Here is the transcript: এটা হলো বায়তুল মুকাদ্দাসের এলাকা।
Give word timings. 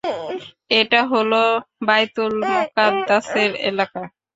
এটা 0.79 1.01
হলো 1.11 1.41
বায়তুল 1.87 2.33
মুকাদ্দাসের 2.49 3.51
এলাকা। 3.69 4.01